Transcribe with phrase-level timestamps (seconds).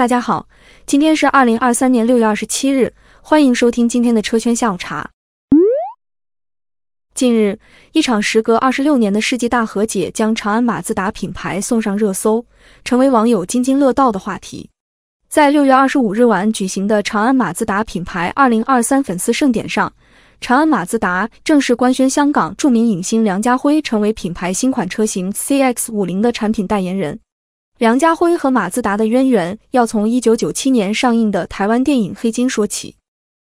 [0.00, 0.48] 大家好，
[0.86, 5.10] 今天是二零二三年六月二十七日，欢迎收听今天的车圈下午茶。
[7.14, 7.58] 近日，
[7.92, 12.46] 一场时隔二十六年的世纪大和解将长安马自达品牌送上热搜，
[12.82, 14.70] 成为网友津津乐道的话题。
[15.28, 19.92] 在六月二十五日晚举行的长安马自达品牌二零二三粉丝盛典上，
[20.40, 27.20] 长安马自达正式官宣香港著名影星梁家辉成为品牌新款车型 CX 五零的产品代言人。
[27.80, 32.96] 梁家辉和马自达的渊源要从一九九七年上映的台湾电影《黑金》说起。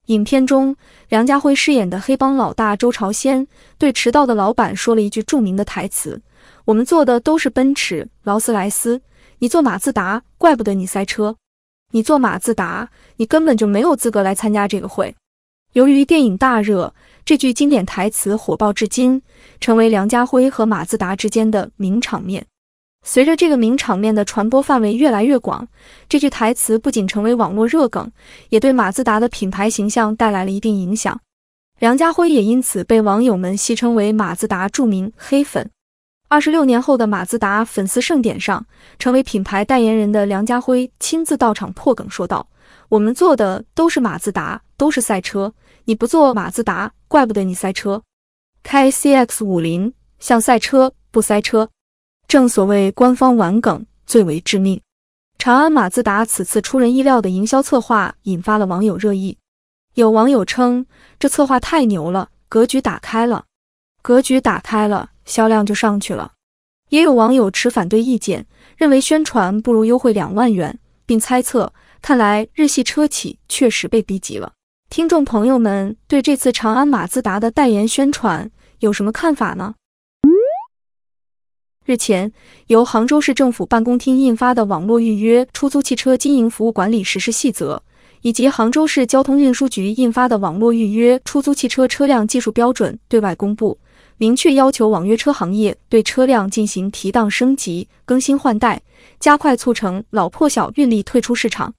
[0.07, 0.75] 影片中，
[1.11, 3.47] 梁家辉饰演的黑帮老大周朝先
[3.77, 6.23] 对迟到的老板说了一句著名的台词
[6.65, 9.03] ：“我们坐的都是奔驰、劳斯莱斯，
[9.41, 11.37] 你坐马自达，怪不得你塞车。
[11.91, 15.15] 你坐马自达，你根本就没有资格来参加这个会。”
[15.75, 16.95] 由于电影大热，
[17.27, 19.21] 这句经典台词火爆至今，
[19.61, 22.47] 成为梁家辉和马自达之间的名场面。
[23.05, 25.67] 随着这个名场面的传播范围越来越广，
[26.09, 28.11] 这句台词不仅成为网络热梗，
[28.49, 31.21] 也对马自达的品牌形象带来了一定影响。
[31.81, 35.69] 梁家辉也因此被网友们戏称为马自达著名黑粉。
[36.29, 38.65] 二十六年后的马自达粉丝盛典上，
[39.01, 42.47] 成为品牌代言人的梁家辉亲自到场破梗说道
[42.89, 45.53] ：“我们做的都是马自达，都是赛车，
[45.85, 48.01] 你不坐马自达，怪不得你塞车。
[48.63, 51.69] 开 CX 五零像赛车不塞车。”
[52.33, 54.81] 正所谓官方玩梗最为致命，
[55.37, 59.37] 长安马自达此次出人意料的营销策划引发了网友热议。
[59.97, 60.87] 有网友称
[61.19, 63.45] 这策划太牛了，格局打开了，
[64.01, 66.33] 格局打开了，销量就上去了。
[66.89, 68.47] 也有网友持反对意见，
[68.79, 74.51] 认为宣传不如优惠两万元，并猜测看来日系车企确实被逼急了。
[74.89, 79.75] 听众朋友们对这次长安马自达的代言宣传有什么看法呢？
[81.85, 82.33] 日前，
[82.69, 87.75] 由杭州市政府办公厅印发的《网络预约出租汽车经营服务管理实施细则》，
[88.21, 93.77] 以及杭州市交通运输局印发的《网络预约出租汽车车辆技术标准》对外公布，
[94.17, 98.81] 明确要求网约车行业对车辆进行提档升级、更新换代，
[99.19, 101.75] 加快促成老破小运力退出市场。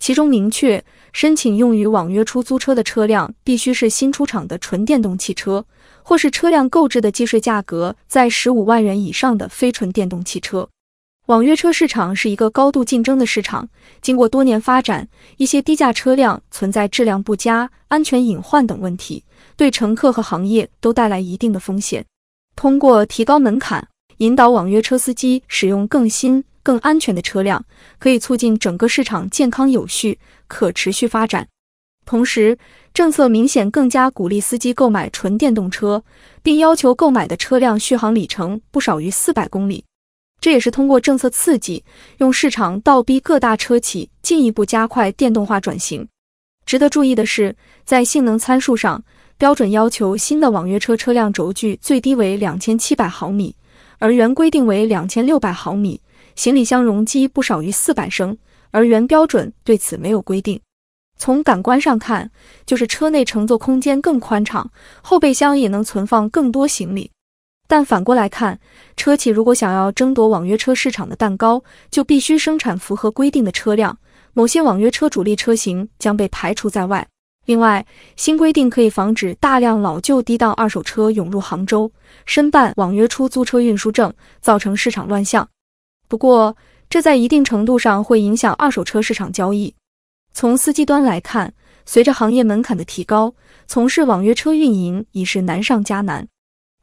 [0.00, 5.64] 其中明确，申请用于网约出租车的车辆必须是新出厂的纯电动汽车。
[6.02, 10.68] 或是车辆购置的计税价格在十五万元以上的非纯电动汽车，
[11.26, 13.68] 网约车市场是一个高度竞争的市场。
[14.00, 15.06] 经过多年发展，
[15.36, 19.22] 一些低价车辆存在质量不佳、安全隐患等问题，
[19.56, 22.04] 对乘客和行业都带来一定的风险。
[22.56, 23.86] 通过提高门槛，
[24.16, 27.64] 引导网约车司机使用更新、更安全的车辆，
[27.98, 31.48] 可以促进整个市场健康有序、可持续发展。
[32.06, 32.58] 同时，
[32.92, 36.02] 政策明显更加鼓励司机购买纯电动车，
[36.42, 39.84] 并要求购买的车辆续航里程不少于四百公里。
[40.40, 41.84] 这也是通过政策刺激，
[42.18, 46.08] 用市场倒逼各大车企进一步加快电动化转型。
[46.64, 47.54] 值得注意的是，
[47.84, 49.04] 在性能参数上，
[49.36, 53.54] 标准要求新的网约车车辆轴距最低为两千七百毫米，
[53.98, 56.00] 而原规定为两千六百毫米；
[56.40, 58.38] 行李箱容积不少于四百升，
[58.70, 60.58] 而原标准对此没有规定。
[61.18, 62.30] 从感官上看，
[62.64, 64.70] 就是车内乘坐空间更宽敞，
[65.02, 67.10] 后备箱也能存放更多行李。
[67.68, 68.58] 但反过来看，
[68.96, 73.98] 车企如果想要争夺网约车市场的蛋糕，就必须生产符合规定的车辆，
[74.32, 77.06] 某些网约车主力车型将被排除在外。
[77.44, 77.84] 另外，
[78.16, 81.92] 新规定可以防止大量老旧低档二手车涌入杭州，
[82.24, 85.46] 申办网约出租车运输证，造成市场乱象。
[86.10, 86.56] 不过，
[86.88, 89.72] 这在一定程度上会影响二手车市场交易。
[90.32, 91.54] 从司机端来看，
[91.86, 93.32] 随着行业门槛的提高，
[93.68, 96.26] 从事网约车运营已是难上加难。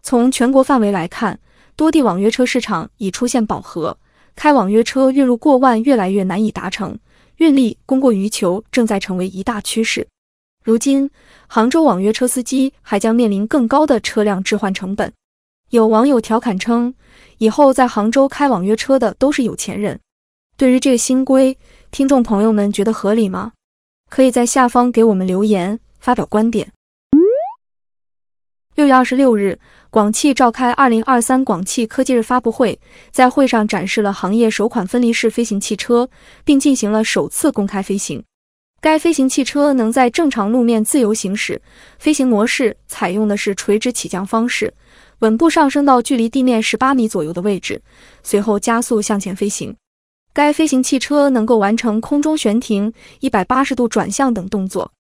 [0.02, 1.38] 从全国范围来看，
[1.76, 3.98] 多地网约车市场已出现饱和，
[4.34, 6.98] 开网约车月入过万越来越难以达成，
[7.36, 10.08] 运力供过于求正在成为一大趋势。
[10.64, 11.10] 如今，
[11.48, 15.12] 杭州网约车司机还将面临更高的车辆置换成本。
[15.70, 16.94] 有网友调侃称，
[17.40, 20.00] 以后在杭州开网约车的都是有钱人。
[20.56, 21.58] 对于这个新规，
[21.92, 23.52] 听众朋友们觉得合理吗？
[24.10, 26.72] 可以在下方给我们留言发表观点。
[28.76, 29.60] 六月二十六日，
[29.90, 32.80] 广汽召开二零二三广汽科技日发布会，
[33.12, 36.10] 在会上展示了行业首款分离式飞行汽车，
[36.46, 38.24] 并进行了首次公开飞行。
[38.80, 41.60] 该飞行汽车能在正常路面自由行驶，
[41.98, 44.72] 飞行模式采用的是垂直起降方式，
[45.20, 47.82] 稳步上升到距离地面十八米左右的位置，
[48.24, 49.76] 随后加速向前飞行。
[50.34, 54.92] 该飞行汽车能够完成空中悬停、一百八十度转向等动作。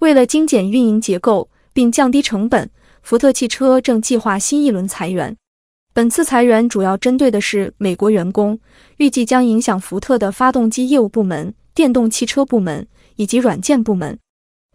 [0.00, 2.70] 为了精简运营结构并降低成本，
[3.02, 5.36] 福特汽车正计划新一轮裁员。
[5.92, 8.58] 本次裁员主要针对的是美国员工，
[8.98, 12.86] 预计将影响福特的发动机业务部门、电动汽车部门
[13.16, 14.18] 以及软件部门。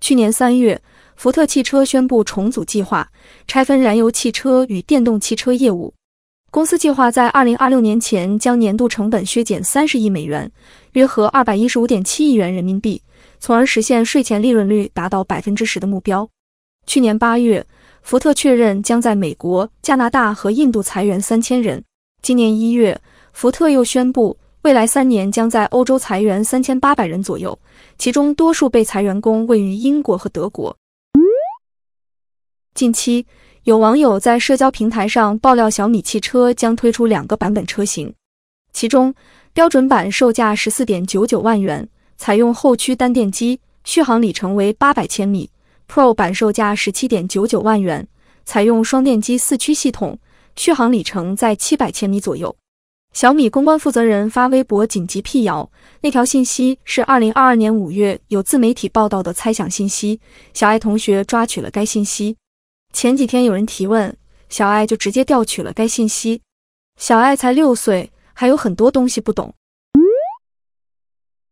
[0.01, 0.81] 去年三月，
[1.15, 3.09] 福特汽车宣布重组计划，
[3.47, 5.93] 拆分燃油汽车与电动汽车业务。
[6.51, 10.51] 公司计划在二零二六年前将年度成本削减三十亿美元，
[10.91, 13.01] 约合二百一十五点七亿元人民币，
[13.39, 16.29] 从而实现税前利润率达到百分之十的目标。
[16.85, 17.65] 去年八月，
[18.03, 21.83] 福特确认将在美国、加拿大和印度裁员三千人。
[22.21, 23.01] 今年一月，
[23.31, 27.57] 福特又宣布，未来三年将在欧洲裁员三千八百人左右，
[27.97, 30.75] 其中多数被裁员工位于英国和德国。
[32.73, 33.25] 近期。
[33.63, 38.13] 有网友在社交平台上爆料，小米汽车将推出两个版本车型，
[38.73, 39.15] 其中
[39.53, 41.87] 标准版售价十四点九九万元，
[42.17, 45.49] 采用后驱单电机，续航里程为八百千米
[45.87, 48.05] ；Pro 版售价十七点九九万元，
[48.43, 50.19] 采用双电机四驱系统，
[50.57, 52.53] 续航里程在七百千米左右。
[53.13, 55.71] 小米公关负责人发微博紧急辟谣，
[56.01, 60.19] 那条信息是二零二二年五月有自媒体报道的猜想信息，
[60.53, 62.35] 小爱同学抓取了该信息。
[62.93, 64.15] 前几天有人提问，
[64.49, 66.41] 小爱就直接调取了该信息。
[66.95, 69.53] 小爱才六岁，还有很多东西不懂。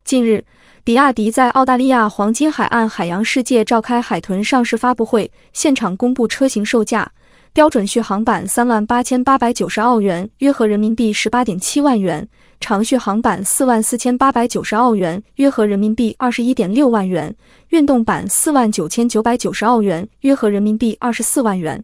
[0.03, 0.45] 近日，
[0.83, 7.11] 比亚迪在澳大利亚黄金海岸海洋世界召开海豚上市发布会，现场公布车型售价。
[7.53, 12.23] 标准续航版三万八千八百九十澳元，约合人民币十八点七万元；
[12.61, 17.33] 长续航版四万四千八百九十澳元，约合人民币二十一点六万元；
[17.67, 21.83] 运动版四万九千九百九十澳元，约合人民币二十四万元。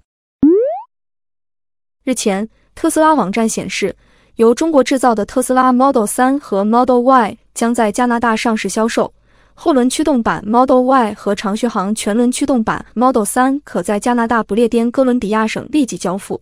[2.05, 3.93] 日前，特斯拉网站显示，
[4.37, 9.13] 由中国制造的特斯拉 Model 3和 Model Y 将在加拿大上市销售。
[9.59, 16.39] 后轮驱动版 Model Y 和长续航全轮驱动版 Model 3可在加拿大不列颠哥伦比亚省立即交付。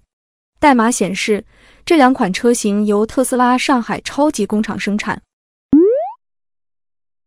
[0.60, 1.46] 代码显示，
[1.86, 5.22] 这两款车型由特斯拉上海超级工厂生产。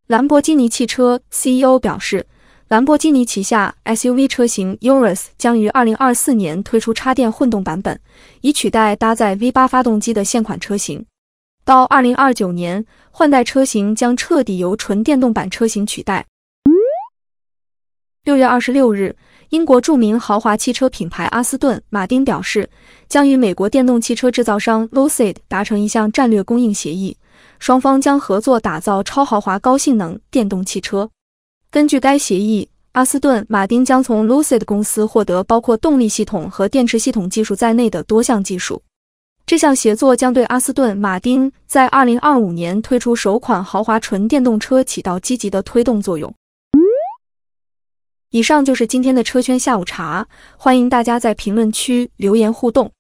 [0.09, 2.27] 兰博基尼汽车 CEO 表示，
[2.69, 7.99] 兰博基尼旗下 SUV 车型 Urus 将于2024年推出插电混动版本，
[8.43, 11.07] 以取代搭载 V8 发动机的现款车型。
[11.69, 16.25] 到二零二九年，换代车型将彻底由纯电动版车型取代。
[18.25, 19.15] 六月二十六日，
[19.51, 22.71] 英国著名豪华汽车品牌阿斯顿马丁表示，
[23.07, 27.15] 将与美国电动汽车制造商 Lucid 达成一项战略供应协议，
[27.59, 31.11] 双方将合作打造超豪华高性能电动汽车。
[31.71, 38.81] 根据该协议，阿斯顿马丁将从 Lucid 公司获得包括动力系统和电池系统技术在内的多项技术。
[39.49, 46.31] 这项协作将对阿斯顿马丁在二零二五年推出首款豪华纯电动车起到积极的推动作用。
[48.29, 50.29] 以上就是今天的车圈下午茶，
[50.59, 52.93] 欢迎大家在评论区留言互动。